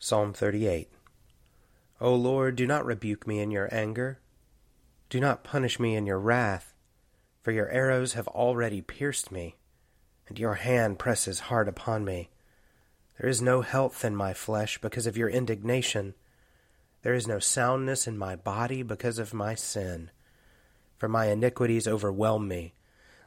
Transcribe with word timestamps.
Psalm 0.00 0.32
38 0.32 0.88
O 2.00 2.14
Lord, 2.14 2.54
do 2.54 2.68
not 2.68 2.86
rebuke 2.86 3.26
me 3.26 3.40
in 3.40 3.50
your 3.50 3.68
anger. 3.72 4.20
Do 5.10 5.18
not 5.18 5.42
punish 5.42 5.80
me 5.80 5.96
in 5.96 6.06
your 6.06 6.20
wrath, 6.20 6.72
for 7.42 7.50
your 7.50 7.68
arrows 7.70 8.12
have 8.12 8.28
already 8.28 8.80
pierced 8.80 9.32
me, 9.32 9.56
and 10.28 10.38
your 10.38 10.54
hand 10.54 11.00
presses 11.00 11.40
hard 11.40 11.66
upon 11.66 12.04
me. 12.04 12.30
There 13.18 13.28
is 13.28 13.42
no 13.42 13.62
health 13.62 14.04
in 14.04 14.14
my 14.14 14.34
flesh 14.34 14.80
because 14.80 15.08
of 15.08 15.16
your 15.16 15.28
indignation. 15.28 16.14
There 17.02 17.14
is 17.14 17.26
no 17.26 17.40
soundness 17.40 18.06
in 18.06 18.16
my 18.16 18.36
body 18.36 18.84
because 18.84 19.18
of 19.18 19.34
my 19.34 19.56
sin. 19.56 20.12
For 20.96 21.08
my 21.08 21.26
iniquities 21.26 21.88
overwhelm 21.88 22.46
me. 22.46 22.74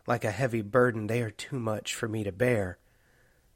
Like 0.07 0.23
a 0.23 0.31
heavy 0.31 0.61
burden, 0.61 1.07
they 1.07 1.21
are 1.21 1.31
too 1.31 1.59
much 1.59 1.93
for 1.93 2.07
me 2.07 2.23
to 2.23 2.31
bear. 2.31 2.77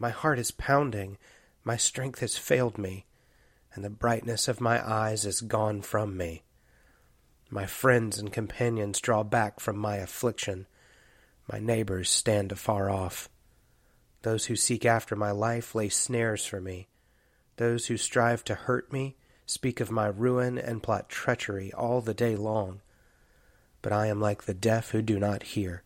My 0.00 0.08
heart 0.08 0.38
is 0.38 0.50
pounding, 0.50 1.18
my 1.62 1.76
strength 1.76 2.20
has 2.20 2.38
failed 2.38 2.78
me, 2.78 3.04
and 3.74 3.84
the 3.84 3.90
brightness 3.90 4.48
of 4.48 4.58
my 4.58 4.82
eyes 4.82 5.26
is 5.26 5.42
gone 5.42 5.82
from 5.82 6.16
me. 6.16 6.42
My 7.50 7.66
friends 7.66 8.18
and 8.18 8.32
companions 8.32 8.98
draw 8.98 9.22
back 9.22 9.60
from 9.60 9.76
my 9.76 9.96
affliction. 9.96 10.66
My 11.52 11.58
neighbors 11.58 12.08
stand 12.08 12.50
afar 12.50 12.88
off. 12.88 13.28
Those 14.22 14.46
who 14.46 14.56
seek 14.56 14.86
after 14.86 15.14
my 15.14 15.32
life 15.32 15.74
lay 15.74 15.90
snares 15.90 16.46
for 16.46 16.62
me. 16.62 16.88
Those 17.56 17.88
who 17.88 17.98
strive 17.98 18.42
to 18.44 18.54
hurt 18.54 18.90
me 18.90 19.16
speak 19.44 19.80
of 19.80 19.90
my 19.90 20.06
ruin 20.06 20.56
and 20.56 20.82
plot 20.82 21.10
treachery 21.10 21.74
all 21.74 22.00
the 22.00 22.14
day 22.14 22.36
long. 22.36 22.80
But 23.82 23.92
I 23.92 24.06
am 24.06 24.18
like 24.18 24.44
the 24.44 24.54
deaf 24.54 24.92
who 24.92 25.02
do 25.02 25.18
not 25.18 25.42
hear, 25.42 25.82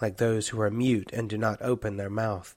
like 0.00 0.16
those 0.16 0.48
who 0.48 0.60
are 0.62 0.70
mute 0.70 1.10
and 1.12 1.28
do 1.28 1.36
not 1.36 1.60
open 1.60 1.98
their 1.98 2.08
mouth. 2.08 2.56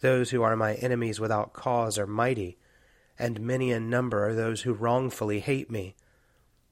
Those 0.00 0.30
who 0.30 0.42
are 0.42 0.56
my 0.56 0.74
enemies 0.74 1.20
without 1.20 1.52
cause 1.52 1.98
are 1.98 2.06
mighty, 2.06 2.58
and 3.18 3.40
many 3.40 3.70
in 3.70 3.88
number 3.88 4.26
are 4.26 4.34
those 4.34 4.62
who 4.62 4.72
wrongfully 4.72 5.40
hate 5.40 5.70
me. 5.70 5.94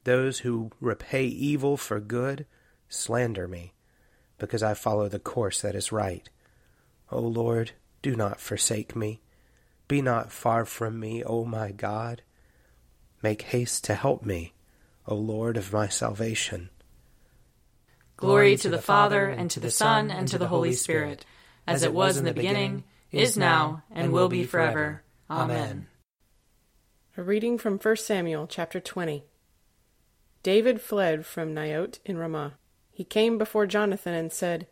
Those 0.05 0.41
who 0.41 0.71
repay 0.81 1.25
evil 1.25 1.77
for 1.77 2.01
good 2.01 2.47
slander 2.89 3.47
me 3.47 3.73
because 4.39 4.63
I 4.63 4.75
follow 4.75 5.09
the 5.09 5.21
course 5.21 5.61
that 5.63 5.77
is 5.77 5.93
right. 5.93 6.29
O 7.11 7.21
Lord, 7.21 7.73
do 8.03 8.17
not 8.17 8.41
forsake 8.41 8.97
me. 8.97 9.21
Be 9.87 10.03
not 10.03 10.33
far 10.33 10.65
from 10.65 10.99
me, 10.99 11.23
O 11.23 11.45
my 11.45 11.71
God. 11.71 12.23
Make 13.23 13.43
haste 13.43 13.85
to 13.85 13.95
help 13.95 14.25
me, 14.25 14.53
O 15.07 15.15
Lord 15.15 15.57
of 15.57 15.73
my 15.73 15.87
salvation. 15.87 16.71
Glory 18.17 18.57
to 18.57 18.69
the 18.69 18.83
Father, 18.83 19.29
and 19.29 19.51
to 19.53 19.61
the 19.61 19.71
Son, 19.71 20.11
and 20.11 20.27
to 20.29 20.39
the 20.39 20.49
Holy 20.49 20.73
Spirit, 20.73 21.25
as 21.67 21.83
it 21.83 21.95
was 21.95 22.17
in 22.17 22.25
the 22.25 22.35
beginning, 22.35 22.85
is 23.13 23.37
now, 23.37 23.83
and 23.91 24.13
will 24.13 24.29
be 24.29 24.45
forever. 24.45 25.03
Amen. 25.31 25.87
A 27.17 27.23
reading 27.23 27.59
from 27.59 27.79
1 27.79 27.97
Samuel 27.97 28.47
chapter 28.47 28.81
20. 28.81 29.25
David 30.43 30.81
fled 30.81 31.25
from 31.25 31.55
Naioth 31.55 31.99
in 32.05 32.19
Ramah 32.19 32.55
he 32.93 33.05
came 33.05 33.39
before 33.39 33.67
Jonathan 33.67 34.13
and 34.13 34.31
said, 34.31 34.67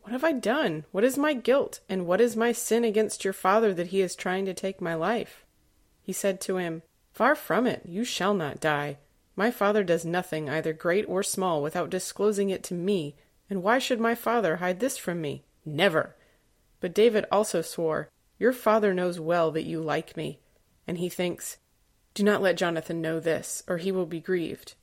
What 0.00 0.12
have 0.12 0.24
I 0.24 0.32
done? 0.32 0.86
What 0.92 1.04
is 1.04 1.18
my 1.18 1.34
guilt? 1.34 1.80
And 1.88 2.06
what 2.06 2.22
is 2.22 2.34
my 2.34 2.50
sin 2.52 2.84
against 2.84 3.22
your 3.22 3.34
father 3.34 3.74
that 3.74 3.88
he 3.88 4.00
is 4.00 4.16
trying 4.16 4.46
to 4.46 4.54
take 4.54 4.80
my 4.80 4.94
life? 4.94 5.44
He 6.02 6.12
said 6.12 6.40
to 6.42 6.56
him, 6.56 6.82
Far 7.12 7.34
from 7.34 7.66
it, 7.66 7.82
you 7.84 8.02
shall 8.02 8.34
not 8.34 8.60
die. 8.60 8.98
My 9.36 9.50
father 9.50 9.84
does 9.84 10.06
nothing, 10.06 10.48
either 10.48 10.72
great 10.72 11.04
or 11.06 11.22
small, 11.22 11.62
without 11.62 11.90
disclosing 11.90 12.48
it 12.48 12.62
to 12.64 12.74
me, 12.74 13.14
and 13.50 13.62
why 13.62 13.78
should 13.78 14.00
my 14.00 14.14
father 14.14 14.56
hide 14.56 14.80
this 14.80 14.96
from 14.96 15.20
me? 15.20 15.44
Never! 15.64 16.16
But 16.80 16.94
David 16.94 17.24
also 17.32 17.62
swore, 17.62 18.10
Your 18.38 18.52
father 18.52 18.92
knows 18.92 19.18
well 19.18 19.50
that 19.52 19.64
you 19.64 19.80
like 19.80 20.16
me. 20.16 20.40
And 20.86 20.98
he 20.98 21.08
thinks, 21.08 21.58
Do 22.14 22.22
not 22.22 22.42
let 22.42 22.56
Jonathan 22.56 23.00
know 23.00 23.20
this, 23.20 23.62
or 23.66 23.78
he 23.78 23.90
will 23.90 24.06
be 24.06 24.20
grieved. 24.20 24.74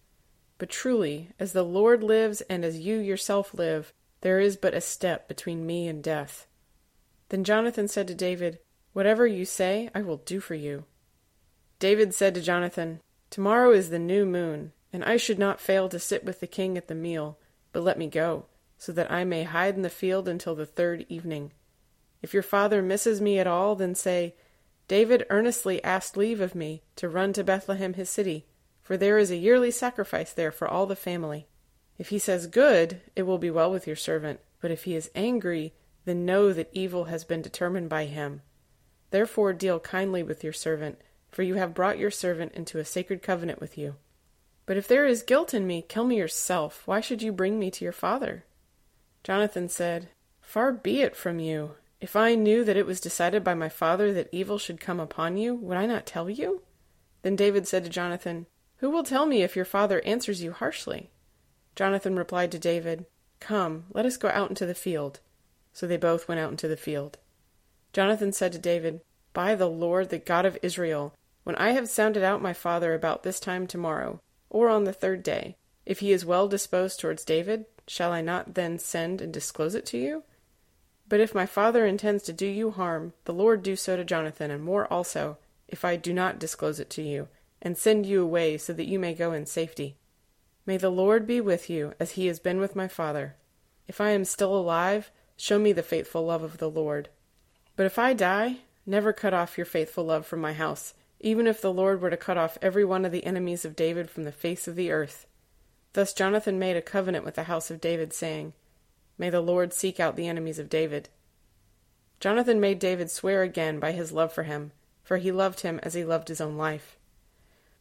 But 0.58 0.70
truly, 0.70 1.30
as 1.40 1.54
the 1.54 1.64
Lord 1.64 2.04
lives 2.04 2.42
and 2.42 2.64
as 2.64 2.80
you 2.80 2.98
yourself 2.98 3.54
live, 3.54 3.94
there 4.22 4.40
is 4.40 4.56
but 4.56 4.74
a 4.74 4.82
step 4.82 5.28
between 5.28 5.66
me 5.66 5.88
and 5.88 6.04
death. 6.04 6.48
Then 7.30 7.44
Jonathan 7.44 7.88
said 7.88 8.08
to 8.08 8.16
David, 8.16 8.60
Whatever 8.94 9.26
you 9.26 9.44
say, 9.44 9.90
I 9.94 10.02
will 10.02 10.18
do 10.18 10.40
for 10.40 10.56
you. 10.56 10.86
David 11.80 12.14
said 12.14 12.36
to 12.36 12.42
Jonathan, 12.42 13.02
Tomorrow 13.30 13.72
is 13.72 13.90
the 13.90 14.00
new 14.00 14.26
moon, 14.26 14.72
and 14.94 15.04
I 15.04 15.18
should 15.18 15.40
not 15.40 15.60
fail 15.60 15.90
to 15.90 16.00
sit 16.00 16.24
with 16.24 16.40
the 16.40 16.48
king 16.48 16.78
at 16.78 16.88
the 16.88 16.96
meal, 16.96 17.40
but 17.72 17.84
let 17.84 17.98
me 17.98 18.08
go, 18.08 18.46
so 18.78 18.92
that 18.92 19.12
I 19.12 19.24
may 19.24 19.44
hide 19.44 19.76
in 19.76 19.82
the 19.82 19.90
field 19.90 20.28
until 20.28 20.54
the 20.54 20.66
third 20.66 21.06
evening. 21.10 21.52
If 22.24 22.34
your 22.34 22.42
father 22.42 22.82
misses 22.82 23.22
me 23.22 23.38
at 23.38 23.46
all, 23.46 23.76
then 23.76 23.94
say, 23.94 24.34
David 24.88 25.26
earnestly 25.30 25.84
asked 25.84 26.18
leave 26.18 26.40
of 26.42 26.56
me 26.56 26.82
to 26.96 27.10
run 27.10 27.34
to 27.34 27.44
Bethlehem 27.44 27.94
his 27.94 28.10
city, 28.10 28.46
for 28.82 28.98
there 28.98 29.18
is 29.18 29.30
a 29.30 29.36
yearly 29.36 29.70
sacrifice 29.72 30.32
there 30.34 30.52
for 30.52 30.68
all 30.68 30.86
the 30.86 30.96
family. 30.96 31.48
If 31.98 32.10
he 32.10 32.18
says 32.20 32.48
good, 32.48 33.02
it 33.16 33.24
will 33.24 33.38
be 33.38 33.52
well 33.52 33.70
with 33.70 33.86
your 33.86 33.96
servant, 33.98 34.40
but 34.62 34.72
if 34.72 34.86
he 34.86 34.96
is 34.96 35.12
angry, 35.14 35.74
then 36.06 36.26
know 36.26 36.54
that 36.54 36.70
evil 36.72 37.06
has 37.06 37.24
been 37.24 37.42
determined 37.42 37.90
by 37.90 38.06
him. 38.06 38.42
Therefore 39.12 39.54
deal 39.54 39.80
kindly 39.80 40.24
with 40.24 40.44
your 40.44 40.54
servant, 40.54 41.00
for 41.30 41.44
you 41.44 41.56
have 41.56 41.74
brought 41.74 42.00
your 42.00 42.12
servant 42.12 42.54
into 42.54 42.80
a 42.80 42.86
sacred 42.86 43.22
covenant 43.22 43.60
with 43.60 43.78
you. 43.78 43.96
But 44.66 44.78
if 44.78 44.88
there 44.88 45.06
is 45.06 45.24
guilt 45.24 45.54
in 45.54 45.68
me, 45.68 45.82
kill 45.82 46.06
me 46.06 46.18
yourself. 46.18 46.84
Why 46.86 47.02
should 47.02 47.22
you 47.22 47.34
bring 47.34 47.60
me 47.60 47.70
to 47.72 47.84
your 47.84 47.92
father? 47.92 48.46
Jonathan 49.24 49.68
said, 49.68 50.10
Far 50.42 50.72
be 50.72 51.02
it 51.02 51.16
from 51.16 51.40
you. 51.40 51.76
If 52.04 52.18
I 52.18 52.36
knew 52.36 52.66
that 52.66 52.76
it 52.76 52.86
was 52.86 53.00
decided 53.00 53.46
by 53.46 53.54
my 53.54 53.70
father 53.70 54.12
that 54.12 54.28
evil 54.34 54.58
should 54.58 54.82
come 54.82 55.00
upon 55.00 55.38
you, 55.38 55.56
would 55.56 55.78
I 55.78 55.86
not 55.86 56.06
tell 56.06 56.30
you? 56.30 56.62
Then 57.22 57.38
David 57.38 57.66
said 57.66 57.86
to 57.86 57.90
Jonathan, 57.90 58.46
Who 58.80 58.90
will 58.90 59.04
tell 59.04 59.26
me 59.26 59.42
if 59.42 59.56
your 59.56 59.64
father 59.64 60.02
answers 60.02 60.44
you 60.44 60.52
harshly? 60.52 61.12
Jonathan 61.78 62.18
replied 62.18 62.52
to 62.52 62.60
David, 62.60 63.06
Come, 63.40 63.86
let 63.94 64.06
us 64.06 64.18
go 64.18 64.28
out 64.28 64.50
into 64.50 64.66
the 64.66 64.76
field. 64.76 65.22
So 65.72 65.88
they 65.88 65.96
both 65.96 66.28
went 66.28 66.42
out 66.42 66.52
into 66.52 66.68
the 66.68 66.76
field. 66.76 67.20
Jonathan 67.94 68.34
said 68.34 68.52
to 68.52 68.60
David, 68.60 69.00
By 69.32 69.56
the 69.56 69.70
Lord, 69.70 70.10
the 70.10 70.20
God 70.20 70.46
of 70.46 70.58
Israel, 70.62 71.14
when 71.46 71.56
I 71.56 71.70
have 71.70 71.88
sounded 71.88 72.22
out 72.22 72.42
my 72.42 72.52
father 72.52 72.94
about 72.94 73.24
this 73.24 73.40
time 73.40 73.66
tomorrow, 73.66 74.20
or 74.50 74.68
on 74.68 74.84
the 74.84 74.92
third 74.92 75.24
day, 75.24 75.56
if 75.86 76.00
he 76.00 76.12
is 76.12 76.26
well 76.26 76.50
disposed 76.50 77.00
towards 77.00 77.24
David, 77.24 77.64
shall 77.88 78.12
I 78.12 78.20
not 78.20 78.56
then 78.56 78.78
send 78.78 79.22
and 79.22 79.32
disclose 79.32 79.74
it 79.74 79.86
to 79.86 79.98
you? 79.98 80.24
But 81.14 81.20
if 81.20 81.36
my 81.36 81.46
father 81.46 81.86
intends 81.86 82.24
to 82.24 82.34
do 82.34 82.48
you 82.48 82.72
harm, 82.72 83.14
the 83.26 83.36
Lord 83.36 83.62
do 83.62 83.76
so 83.76 83.96
to 83.96 84.04
Jonathan, 84.04 84.50
and 84.50 84.64
more 84.64 84.92
also, 84.92 85.38
if 85.68 85.86
I 85.86 85.96
do 85.96 86.12
not 86.12 86.40
disclose 86.40 86.80
it 86.80 86.90
to 86.90 87.04
you, 87.04 87.28
and 87.62 87.78
send 87.78 88.08
you 88.08 88.24
away 88.24 88.58
so 88.58 88.74
that 88.74 88.88
you 88.88 88.98
may 88.98 89.14
go 89.14 89.32
in 89.32 89.46
safety. 89.46 89.96
May 90.66 90.78
the 90.78 90.90
Lord 90.90 91.28
be 91.28 91.40
with 91.40 91.70
you, 91.70 91.94
as 92.00 92.14
he 92.14 92.26
has 92.26 92.40
been 92.40 92.60
with 92.60 92.76
my 92.76 92.88
father. 92.88 93.36
If 93.88 94.02
I 94.02 94.10
am 94.10 94.26
still 94.26 94.58
alive, 94.58 95.12
show 95.38 95.60
me 95.60 95.72
the 95.72 95.84
faithful 95.84 96.26
love 96.26 96.42
of 96.42 96.58
the 96.58 96.68
Lord. 96.68 97.10
But 97.76 97.86
if 97.86 98.00
I 98.00 98.14
die, 98.14 98.62
never 98.88 99.14
cut 99.14 99.36
off 99.36 99.56
your 99.56 99.66
faithful 99.66 100.06
love 100.06 100.26
from 100.26 100.42
my 100.42 100.54
house, 100.54 100.96
even 101.20 101.46
if 101.46 101.62
the 101.62 101.72
Lord 101.72 102.02
were 102.02 102.10
to 102.10 102.18
cut 102.18 102.40
off 102.40 102.58
every 102.60 102.84
one 102.84 103.06
of 103.06 103.12
the 103.12 103.28
enemies 103.28 103.66
of 103.66 103.76
David 103.76 104.10
from 104.10 104.24
the 104.24 104.32
face 104.32 104.68
of 104.68 104.76
the 104.76 104.90
earth. 104.90 105.28
Thus 105.94 106.12
Jonathan 106.12 106.58
made 106.58 106.76
a 106.76 106.82
covenant 106.82 107.24
with 107.24 107.36
the 107.36 107.44
house 107.44 107.70
of 107.70 107.80
David, 107.80 108.14
saying, 108.14 108.54
May 109.24 109.30
the 109.30 109.40
Lord 109.40 109.72
seek 109.72 110.02
out 110.02 110.18
the 110.18 110.28
enemies 110.28 110.60
of 110.60 110.68
David. 110.68 111.08
Jonathan 112.20 112.60
made 112.60 112.78
David 112.78 113.10
swear 113.10 113.42
again 113.42 113.80
by 113.80 113.94
his 113.94 114.12
love 114.12 114.34
for 114.34 114.44
him, 114.44 114.74
for 115.02 115.16
he 115.16 115.32
loved 115.32 115.62
him 115.62 115.80
as 115.82 115.94
he 115.94 116.04
loved 116.04 116.28
his 116.28 116.42
own 116.42 116.58
life. 116.58 116.98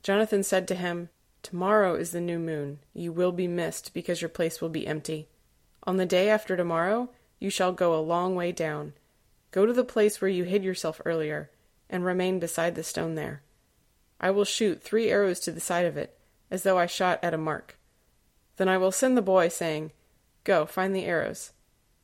Jonathan 0.04 0.44
said 0.44 0.68
to 0.68 0.76
him, 0.76 1.08
Tomorrow 1.42 1.96
is 1.96 2.12
the 2.12 2.20
new 2.20 2.38
moon. 2.38 2.78
You 2.94 3.10
will 3.10 3.32
be 3.32 3.48
missed, 3.48 3.92
because 3.92 4.22
your 4.22 4.28
place 4.28 4.60
will 4.60 4.68
be 4.68 4.86
empty. 4.86 5.26
On 5.82 5.96
the 5.96 6.06
day 6.06 6.28
after 6.28 6.56
tomorrow, 6.56 7.10
you 7.40 7.50
shall 7.50 7.72
go 7.72 7.92
a 7.92 7.98
long 7.98 8.36
way 8.36 8.52
down. 8.52 8.92
Go 9.50 9.66
to 9.66 9.72
the 9.72 9.82
place 9.82 10.20
where 10.20 10.30
you 10.30 10.44
hid 10.44 10.62
yourself 10.62 11.00
earlier 11.04 11.50
and 11.90 12.04
remain 12.04 12.38
beside 12.38 12.76
the 12.76 12.84
stone 12.84 13.16
there. 13.16 13.42
I 14.20 14.30
will 14.30 14.44
shoot 14.44 14.80
three 14.80 15.10
arrows 15.10 15.40
to 15.40 15.50
the 15.50 15.58
side 15.58 15.86
of 15.86 15.96
it, 15.96 16.16
as 16.52 16.62
though 16.62 16.78
I 16.78 16.86
shot 16.86 17.18
at 17.20 17.34
a 17.34 17.36
mark. 17.36 17.80
Then 18.58 18.68
I 18.68 18.78
will 18.78 18.92
send 18.92 19.16
the 19.16 19.22
boy, 19.22 19.48
saying, 19.48 19.90
Go, 20.44 20.66
find 20.66 20.94
the 20.94 21.04
arrows. 21.04 21.52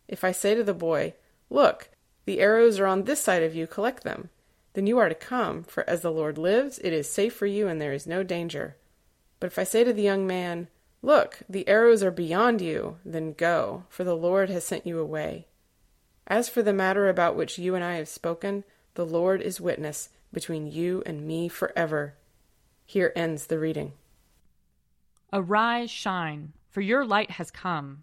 If 0.06 0.24
I 0.24 0.32
say 0.32 0.54
to 0.54 0.64
the 0.64 0.74
boy, 0.74 1.14
Look, 1.50 1.90
the 2.24 2.40
arrows 2.40 2.78
are 2.78 2.86
on 2.86 3.04
this 3.04 3.22
side 3.22 3.42
of 3.42 3.54
you, 3.54 3.66
collect 3.66 4.04
them, 4.04 4.30
then 4.74 4.86
you 4.86 4.98
are 4.98 5.08
to 5.08 5.14
come, 5.14 5.64
for 5.64 5.88
as 5.88 6.02
the 6.02 6.12
Lord 6.12 6.38
lives, 6.38 6.78
it 6.84 6.92
is 6.92 7.10
safe 7.10 7.34
for 7.34 7.46
you, 7.46 7.66
and 7.68 7.80
there 7.80 7.92
is 7.92 8.06
no 8.06 8.22
danger. 8.22 8.76
But 9.40 9.48
if 9.48 9.58
I 9.58 9.64
say 9.64 9.82
to 9.84 9.92
the 9.92 10.02
young 10.02 10.26
man, 10.26 10.68
Look, 11.00 11.40
the 11.48 11.68
arrows 11.68 12.02
are 12.02 12.10
beyond 12.10 12.60
you, 12.60 12.98
then 13.04 13.32
go, 13.32 13.84
for 13.88 14.04
the 14.04 14.16
Lord 14.16 14.50
has 14.50 14.64
sent 14.64 14.86
you 14.86 14.98
away. 14.98 15.46
As 16.26 16.48
for 16.48 16.62
the 16.62 16.72
matter 16.72 17.08
about 17.08 17.36
which 17.36 17.58
you 17.58 17.74
and 17.74 17.84
I 17.84 17.94
have 17.94 18.08
spoken, 18.08 18.64
the 18.94 19.06
Lord 19.06 19.40
is 19.40 19.60
witness 19.60 20.10
between 20.32 20.70
you 20.70 21.02
and 21.06 21.26
me 21.26 21.48
forever. 21.48 22.14
Here 22.84 23.12
ends 23.14 23.46
the 23.46 23.58
reading. 23.58 23.92
Arise, 25.32 25.90
shine, 25.90 26.52
for 26.68 26.80
your 26.80 27.04
light 27.04 27.32
has 27.32 27.50
come, 27.50 28.02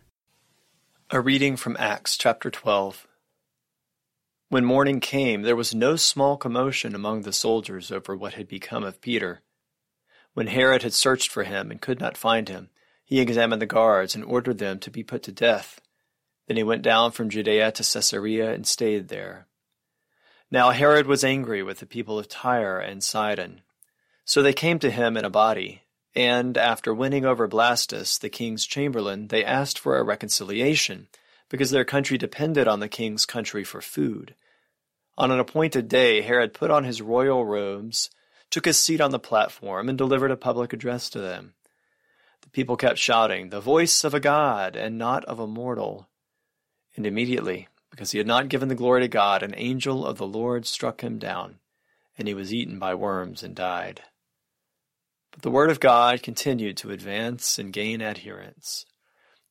A 1.13 1.19
reading 1.19 1.57
from 1.57 1.75
Acts 1.77 2.15
chapter 2.15 2.49
12. 2.49 3.05
When 4.47 4.63
morning 4.63 5.01
came, 5.01 5.41
there 5.41 5.57
was 5.57 5.75
no 5.75 5.97
small 5.97 6.37
commotion 6.37 6.95
among 6.95 7.23
the 7.23 7.33
soldiers 7.33 7.91
over 7.91 8.15
what 8.15 8.35
had 8.35 8.47
become 8.47 8.85
of 8.85 9.01
Peter. 9.01 9.41
When 10.35 10.47
Herod 10.47 10.83
had 10.83 10.93
searched 10.93 11.29
for 11.29 11.43
him 11.43 11.69
and 11.69 11.81
could 11.81 11.99
not 11.99 12.15
find 12.15 12.47
him, 12.47 12.69
he 13.03 13.19
examined 13.19 13.61
the 13.61 13.65
guards 13.65 14.15
and 14.15 14.23
ordered 14.23 14.59
them 14.59 14.79
to 14.79 14.89
be 14.89 15.03
put 15.03 15.21
to 15.23 15.33
death. 15.33 15.81
Then 16.47 16.55
he 16.55 16.63
went 16.63 16.81
down 16.81 17.11
from 17.11 17.29
Judea 17.29 17.73
to 17.73 17.83
Caesarea 17.83 18.53
and 18.53 18.65
stayed 18.65 19.09
there. 19.09 19.47
Now 20.49 20.69
Herod 20.69 21.07
was 21.07 21.25
angry 21.25 21.61
with 21.61 21.79
the 21.79 21.85
people 21.85 22.19
of 22.19 22.29
Tyre 22.29 22.79
and 22.79 23.03
Sidon. 23.03 23.63
So 24.23 24.41
they 24.41 24.53
came 24.53 24.79
to 24.79 24.89
him 24.89 25.17
in 25.17 25.25
a 25.25 25.29
body, 25.29 25.81
and 26.15 26.57
after 26.57 26.93
winning 26.93 27.25
over 27.25 27.47
Blastus, 27.47 28.19
the 28.19 28.29
king's 28.29 28.65
chamberlain, 28.65 29.27
they 29.27 29.43
asked 29.43 29.79
for 29.79 29.97
a 29.97 30.03
reconciliation, 30.03 31.07
because 31.49 31.71
their 31.71 31.85
country 31.85 32.17
depended 32.17 32.67
on 32.67 32.79
the 32.79 32.89
king's 32.89 33.25
country 33.25 33.63
for 33.63 33.81
food. 33.81 34.35
On 35.17 35.31
an 35.31 35.39
appointed 35.39 35.87
day, 35.87 36.21
Herod 36.21 36.53
put 36.53 36.71
on 36.71 36.83
his 36.83 37.01
royal 37.01 37.45
robes, 37.45 38.09
took 38.49 38.65
his 38.65 38.77
seat 38.77 39.01
on 39.01 39.11
the 39.11 39.19
platform, 39.19 39.89
and 39.89 39.97
delivered 39.97 40.31
a 40.31 40.37
public 40.37 40.73
address 40.73 41.09
to 41.11 41.19
them. 41.19 41.53
The 42.41 42.49
people 42.49 42.77
kept 42.77 42.97
shouting, 42.97 43.49
The 43.49 43.61
voice 43.61 44.03
of 44.03 44.13
a 44.13 44.19
god, 44.19 44.75
and 44.75 44.97
not 44.97 45.23
of 45.25 45.39
a 45.39 45.47
mortal. 45.47 46.09
And 46.95 47.05
immediately 47.05 47.67
because 47.91 48.11
he 48.11 48.17
had 48.17 48.27
not 48.27 48.49
given 48.49 48.69
the 48.69 48.75
glory 48.75 49.01
to 49.01 49.07
God, 49.07 49.43
an 49.43 49.53
angel 49.57 50.05
of 50.05 50.17
the 50.17 50.25
Lord 50.25 50.65
struck 50.65 51.01
him 51.01 51.19
down, 51.19 51.59
and 52.17 52.27
he 52.27 52.33
was 52.33 52.53
eaten 52.53 52.79
by 52.79 52.95
worms 52.95 53.43
and 53.43 53.53
died. 53.53 54.01
But 55.31 55.41
the 55.41 55.51
word 55.51 55.71
of 55.71 55.79
God 55.79 56.21
continued 56.21 56.77
to 56.77 56.91
advance 56.91 57.57
and 57.57 57.73
gain 57.73 58.01
adherents. 58.01 58.85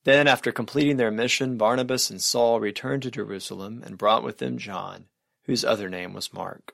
Then, 0.03 0.27
after 0.27 0.51
completing 0.51 0.97
their 0.97 1.11
mission, 1.11 1.57
Barnabas 1.57 2.09
and 2.09 2.21
Saul 2.21 2.59
returned 2.59 3.03
to 3.03 3.11
Jerusalem 3.11 3.83
and 3.85 3.97
brought 3.97 4.23
with 4.23 4.39
them 4.39 4.57
John, 4.57 5.05
whose 5.43 5.65
other 5.65 5.89
name 5.89 6.13
was 6.13 6.33
Mark. 6.33 6.73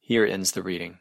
Here 0.00 0.26
ends 0.26 0.52
the 0.52 0.62
reading. 0.62 0.98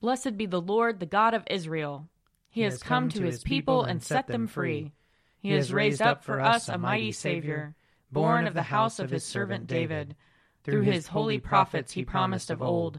Blessed 0.00 0.36
be 0.36 0.46
the 0.46 0.60
Lord, 0.60 0.98
the 0.98 1.06
God 1.06 1.34
of 1.34 1.44
Israel. 1.48 2.08
He 2.48 2.62
has 2.62 2.82
come 2.82 3.08
to 3.10 3.22
his 3.22 3.44
people 3.44 3.84
and 3.84 4.02
set 4.02 4.26
them 4.26 4.48
free. 4.48 4.92
He 5.38 5.50
has 5.52 5.72
raised 5.72 6.02
up 6.02 6.24
for 6.24 6.40
us 6.40 6.68
a 6.68 6.78
mighty 6.78 7.12
Savior, 7.12 7.74
born 8.10 8.46
of 8.46 8.54
the 8.54 8.62
house 8.62 8.98
of 8.98 9.10
his 9.10 9.24
servant 9.24 9.66
David. 9.66 10.16
Through 10.64 10.82
his 10.82 11.06
holy 11.08 11.38
prophets 11.38 11.92
he 11.92 12.04
promised 12.04 12.50
of 12.50 12.60
old 12.60 12.98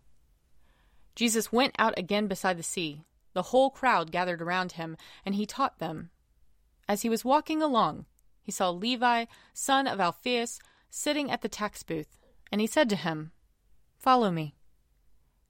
Jesus 1.15 1.51
went 1.51 1.75
out 1.77 1.93
again 1.97 2.27
beside 2.27 2.57
the 2.57 2.63
sea. 2.63 3.03
The 3.33 3.43
whole 3.43 3.69
crowd 3.69 4.11
gathered 4.11 4.41
around 4.41 4.73
him, 4.73 4.97
and 5.25 5.35
he 5.35 5.45
taught 5.45 5.79
them. 5.79 6.09
As 6.87 7.01
he 7.01 7.09
was 7.09 7.25
walking 7.25 7.61
along, 7.61 8.05
he 8.41 8.51
saw 8.51 8.69
Levi, 8.69 9.25
son 9.53 9.87
of 9.87 9.99
Alphaeus, 9.99 10.59
sitting 10.89 11.31
at 11.31 11.41
the 11.41 11.49
tax 11.49 11.83
booth, 11.83 12.19
and 12.51 12.59
he 12.59 12.67
said 12.67 12.89
to 12.89 12.95
him, 12.95 13.31
Follow 13.97 14.31
me. 14.31 14.55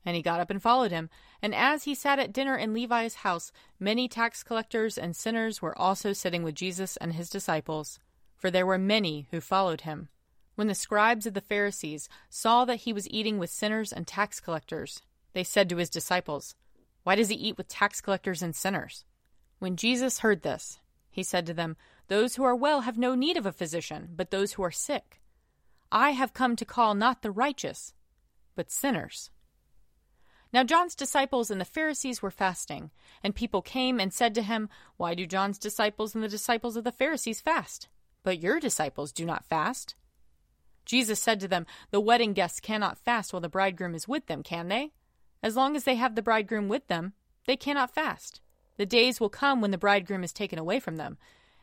And 0.06 0.16
he 0.16 0.22
got 0.22 0.40
up 0.40 0.50
and 0.50 0.62
followed 0.62 0.92
him. 0.92 1.10
And 1.42 1.56
as 1.56 1.84
he 1.84 1.96
sat 1.96 2.20
at 2.20 2.34
dinner 2.34 2.58
in 2.58 2.74
Levi's 2.74 3.16
house, 3.16 3.52
many 3.80 4.08
tax 4.08 4.44
collectors 4.44 4.98
and 4.98 5.16
sinners 5.16 5.62
were 5.62 5.78
also 5.78 6.14
sitting 6.14 6.44
with 6.44 6.56
Jesus 6.56 6.98
and 6.98 7.14
his 7.14 7.30
disciples, 7.30 8.00
for 8.36 8.52
there 8.52 8.66
were 8.66 8.78
many 8.78 9.28
who 9.32 9.40
followed 9.40 9.82
him. 9.82 10.10
When 10.56 10.68
the 10.68 10.76
scribes 10.76 11.26
of 11.26 11.34
the 11.34 11.42
Pharisees 11.42 12.10
saw 12.30 12.66
that 12.66 12.82
he 12.82 12.94
was 12.94 13.10
eating 13.10 13.40
with 13.40 13.50
sinners 13.50 13.94
and 13.94 14.06
tax 14.06 14.40
collectors, 14.40 15.02
they 15.34 15.44
said 15.44 15.70
to 15.70 15.78
his 15.78 15.90
disciples, 15.90 16.56
Why 17.04 17.16
does 17.16 17.30
he 17.30 17.36
eat 17.36 17.58
with 17.58 17.68
tax 17.68 18.02
collectors 18.02 18.42
and 18.42 18.56
sinners? 18.56 19.06
When 19.60 19.76
Jesus 19.76 20.20
heard 20.20 20.42
this, 20.42 20.80
he 21.10 21.24
said 21.24 21.46
to 21.46 21.54
them, 21.54 21.78
Those 22.08 22.36
who 22.36 22.44
are 22.44 22.56
well 22.56 22.82
have 22.82 22.98
no 22.98 23.16
need 23.16 23.38
of 23.38 23.46
a 23.46 23.52
physician, 23.52 24.10
but 24.16 24.32
those 24.32 24.54
who 24.54 24.64
are 24.64 24.72
sick. 24.72 25.22
I 25.92 26.12
have 26.12 26.34
come 26.34 26.56
to 26.56 26.66
call 26.66 26.96
not 26.96 27.22
the 27.22 27.32
righteous, 27.32 27.94
but 28.56 28.72
sinners. 28.72 29.30
Now 30.54 30.64
John's 30.64 30.96
disciples 30.96 31.50
and 31.50 31.62
the 31.62 31.66
Pharisees 31.66 32.22
were 32.22 32.32
fasting, 32.32 32.92
and 33.24 33.36
people 33.36 33.62
came 33.62 34.00
and 34.00 34.14
said 34.14 34.36
to 34.36 34.42
him, 34.42 34.70
Why 34.98 35.16
do 35.16 35.26
John's 35.26 35.58
disciples 35.58 36.14
and 36.14 36.24
the 36.24 36.30
disciples 36.30 36.76
of 36.76 36.84
the 36.84 36.92
Pharisees 36.92 37.42
fast? 37.42 37.88
But 38.24 38.42
your 38.42 38.60
disciples 38.60 39.12
do 39.12 39.26
not 39.26 39.46
fast. 39.46 39.96
Jesus 40.86 41.22
said 41.22 41.40
to 41.40 41.48
them, 41.48 41.66
The 41.92 42.02
wedding 42.02 42.34
guests 42.34 42.60
cannot 42.60 42.98
fast 42.98 43.32
while 43.32 43.42
the 43.42 43.50
bridegroom 43.50 43.96
is 43.96 44.08
with 44.08 44.28
them, 44.28 44.44
can 44.44 44.68
they? 44.68 44.92
As 45.44 45.56
long 45.56 45.76
as 45.76 45.84
they 45.84 45.96
have 45.96 46.16
the 46.16 46.22
bridegroom 46.22 46.68
with 46.68 46.88
them, 46.88 47.14
they 47.46 47.58
cannot 47.58 47.94
fast. 47.94 48.42
The 48.78 48.86
days 48.86 49.20
will 49.20 49.30
come 49.30 49.62
when 49.62 49.72
the 49.72 49.78
bridegroom 49.78 50.24
is 50.24 50.34
taken 50.34 50.60
away 50.60 50.80
from 50.80 50.98
them, 50.98 51.18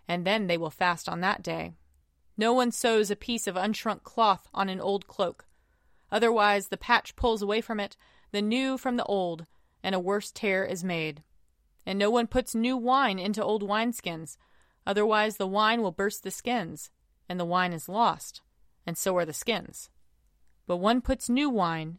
and 0.06 0.26
then 0.26 0.46
they 0.46 0.56
will 0.56 0.70
fast 0.70 1.08
on 1.08 1.20
that 1.20 1.42
day. 1.42 1.74
No 2.36 2.52
one 2.52 2.70
sews 2.70 3.10
a 3.10 3.16
piece 3.16 3.46
of 3.46 3.56
unshrunk 3.56 4.02
cloth 4.02 4.48
on 4.54 4.68
an 4.68 4.80
old 4.80 5.06
cloak. 5.06 5.46
Otherwise, 6.10 6.68
the 6.68 6.76
patch 6.76 7.16
pulls 7.16 7.42
away 7.42 7.60
from 7.60 7.80
it 7.80 7.96
the 8.30 8.42
new 8.42 8.76
from 8.76 8.96
the 8.96 9.04
old, 9.04 9.46
and 9.82 9.94
a 9.94 10.00
worse 10.00 10.30
tear 10.30 10.64
is 10.64 10.84
made. 10.84 11.22
And 11.86 11.98
no 11.98 12.10
one 12.10 12.26
puts 12.26 12.54
new 12.54 12.76
wine 12.76 13.18
into 13.18 13.42
old 13.42 13.62
wineskins, 13.62 14.36
otherwise 14.86 15.36
the 15.36 15.46
wine 15.46 15.82
will 15.82 15.92
burst 15.92 16.22
the 16.22 16.30
skins, 16.30 16.90
and 17.28 17.40
the 17.40 17.44
wine 17.44 17.72
is 17.72 17.88
lost, 17.88 18.42
and 18.86 18.98
so 18.98 19.16
are 19.16 19.24
the 19.24 19.32
skins. 19.32 19.88
But 20.66 20.76
one 20.76 21.00
puts 21.00 21.28
new 21.28 21.48
wine 21.48 21.98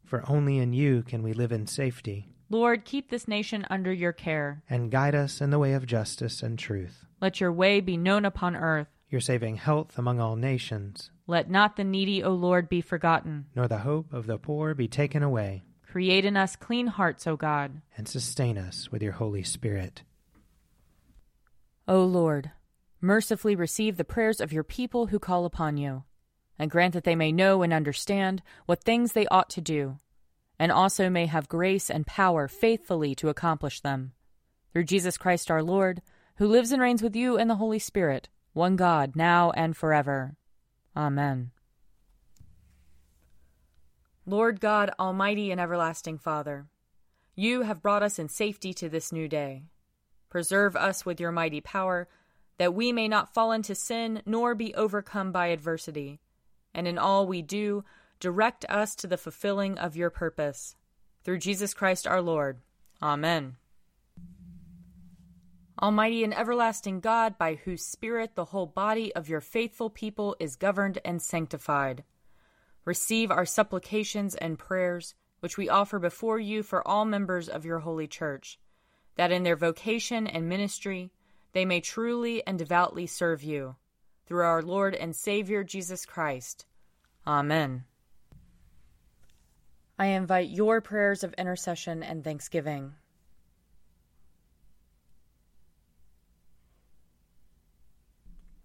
For 0.11 0.29
only 0.29 0.57
in 0.57 0.73
you 0.73 1.03
can 1.03 1.23
we 1.23 1.31
live 1.31 1.53
in 1.53 1.67
safety. 1.67 2.27
Lord, 2.49 2.83
keep 2.83 3.09
this 3.09 3.29
nation 3.29 3.65
under 3.69 3.93
your 3.93 4.11
care. 4.11 4.61
And 4.69 4.91
guide 4.91 5.15
us 5.15 5.39
in 5.39 5.51
the 5.51 5.57
way 5.57 5.71
of 5.71 5.85
justice 5.85 6.43
and 6.43 6.59
truth. 6.59 7.05
Let 7.21 7.39
your 7.39 7.53
way 7.53 7.79
be 7.79 7.95
known 7.95 8.25
upon 8.25 8.57
earth. 8.57 8.89
Your 9.09 9.21
saving 9.21 9.55
health 9.55 9.97
among 9.97 10.19
all 10.19 10.35
nations. 10.35 11.11
Let 11.27 11.49
not 11.49 11.77
the 11.77 11.85
needy, 11.85 12.21
O 12.25 12.31
Lord, 12.31 12.67
be 12.67 12.81
forgotten. 12.81 13.45
Nor 13.55 13.69
the 13.69 13.77
hope 13.77 14.11
of 14.11 14.27
the 14.27 14.37
poor 14.37 14.73
be 14.73 14.89
taken 14.89 15.23
away. 15.23 15.63
Create 15.89 16.25
in 16.25 16.35
us 16.35 16.57
clean 16.57 16.87
hearts, 16.87 17.25
O 17.25 17.37
God. 17.37 17.81
And 17.95 18.05
sustain 18.05 18.57
us 18.57 18.91
with 18.91 19.01
your 19.01 19.13
Holy 19.13 19.43
Spirit. 19.43 20.01
O 21.87 22.03
Lord, 22.03 22.51
mercifully 22.99 23.55
receive 23.55 23.95
the 23.95 24.03
prayers 24.03 24.41
of 24.41 24.51
your 24.51 24.65
people 24.65 25.07
who 25.07 25.19
call 25.19 25.45
upon 25.45 25.77
you, 25.77 26.03
and 26.61 26.69
grant 26.69 26.93
that 26.93 27.03
they 27.03 27.15
may 27.15 27.31
know 27.31 27.63
and 27.63 27.73
understand 27.73 28.43
what 28.67 28.83
things 28.83 29.13
they 29.13 29.25
ought 29.27 29.49
to 29.49 29.59
do, 29.59 29.97
and 30.59 30.71
also 30.71 31.09
may 31.09 31.25
have 31.25 31.49
grace 31.49 31.89
and 31.89 32.05
power 32.05 32.47
faithfully 32.47 33.15
to 33.15 33.29
accomplish 33.29 33.81
them. 33.81 34.11
Through 34.71 34.83
Jesus 34.83 35.17
Christ 35.17 35.49
our 35.49 35.63
Lord, 35.63 36.03
who 36.35 36.47
lives 36.47 36.71
and 36.71 36.79
reigns 36.79 37.01
with 37.01 37.15
you 37.15 37.35
in 37.35 37.47
the 37.47 37.55
Holy 37.55 37.79
Spirit, 37.79 38.29
one 38.53 38.75
God, 38.75 39.15
now 39.15 39.49
and 39.51 39.75
forever. 39.75 40.35
Amen. 40.95 41.49
Lord 44.27 44.61
God, 44.61 44.91
Almighty 44.99 45.49
and 45.49 45.59
everlasting 45.59 46.19
Father, 46.19 46.67
you 47.35 47.63
have 47.63 47.81
brought 47.81 48.03
us 48.03 48.19
in 48.19 48.29
safety 48.29 48.71
to 48.75 48.87
this 48.87 49.11
new 49.11 49.27
day. 49.27 49.63
Preserve 50.29 50.75
us 50.75 51.07
with 51.07 51.19
your 51.19 51.31
mighty 51.31 51.59
power, 51.59 52.07
that 52.59 52.75
we 52.75 52.91
may 52.91 53.07
not 53.07 53.33
fall 53.33 53.51
into 53.51 53.73
sin 53.73 54.21
nor 54.27 54.53
be 54.53 54.75
overcome 54.75 55.31
by 55.31 55.47
adversity, 55.47 56.19
and 56.73 56.87
in 56.87 56.97
all 56.97 57.27
we 57.27 57.41
do, 57.41 57.83
direct 58.19 58.65
us 58.69 58.95
to 58.95 59.07
the 59.07 59.17
fulfilling 59.17 59.77
of 59.77 59.95
your 59.95 60.09
purpose. 60.09 60.75
Through 61.23 61.39
Jesus 61.39 61.73
Christ 61.73 62.07
our 62.07 62.21
Lord. 62.21 62.59
Amen. 63.01 63.57
Almighty 65.81 66.23
and 66.23 66.37
everlasting 66.37 66.99
God, 66.99 67.39
by 67.39 67.55
whose 67.55 67.83
Spirit 67.83 68.35
the 68.35 68.45
whole 68.45 68.67
body 68.67 69.13
of 69.15 69.27
your 69.27 69.41
faithful 69.41 69.89
people 69.89 70.35
is 70.39 70.55
governed 70.55 70.99
and 71.03 71.19
sanctified, 71.19 72.03
receive 72.85 73.31
our 73.31 73.45
supplications 73.47 74.35
and 74.35 74.59
prayers, 74.59 75.15
which 75.39 75.57
we 75.57 75.69
offer 75.69 75.97
before 75.97 76.39
you 76.39 76.61
for 76.61 76.87
all 76.87 77.05
members 77.05 77.49
of 77.49 77.65
your 77.65 77.79
holy 77.79 78.07
church, 78.07 78.59
that 79.15 79.31
in 79.31 79.41
their 79.41 79.55
vocation 79.55 80.27
and 80.27 80.47
ministry 80.47 81.11
they 81.53 81.65
may 81.65 81.81
truly 81.81 82.45
and 82.45 82.59
devoutly 82.59 83.07
serve 83.07 83.43
you. 83.43 83.75
Through 84.31 84.45
our 84.45 84.61
Lord 84.61 84.95
and 84.95 85.13
Savior 85.13 85.61
Jesus 85.61 86.05
Christ. 86.05 86.65
Amen. 87.27 87.83
I 89.99 90.05
invite 90.05 90.47
your 90.47 90.79
prayers 90.79 91.25
of 91.25 91.33
intercession 91.33 92.01
and 92.01 92.23
thanksgiving. 92.23 92.93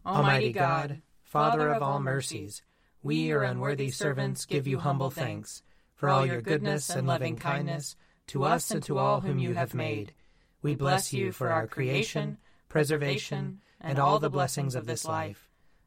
Almighty 0.06 0.52
God, 0.52 1.02
Father 1.24 1.70
of 1.70 1.82
all 1.82 1.98
mercies, 1.98 2.62
we, 3.02 3.16
your 3.16 3.42
unworthy 3.42 3.90
servants, 3.90 4.46
give 4.46 4.68
you 4.68 4.78
humble 4.78 5.10
thanks 5.10 5.64
for 5.96 6.08
all 6.08 6.24
your 6.24 6.42
goodness 6.42 6.90
and 6.90 7.08
loving 7.08 7.34
kindness 7.34 7.96
to 8.28 8.44
us 8.44 8.70
and 8.70 8.84
to 8.84 8.98
all 8.98 9.20
whom 9.20 9.40
you 9.40 9.54
have 9.54 9.74
made. 9.74 10.12
We 10.62 10.76
bless 10.76 11.12
you 11.12 11.32
for 11.32 11.50
our 11.50 11.66
creation, 11.66 12.38
preservation, 12.68 13.62
and 13.80 13.98
all 13.98 14.20
the 14.20 14.30
blessings 14.30 14.76
of 14.76 14.86
this 14.86 15.04
life, 15.04 15.50